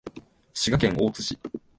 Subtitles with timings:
[0.55, 1.39] 滋賀県大津市